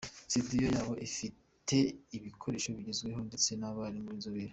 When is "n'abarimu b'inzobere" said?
3.55-4.49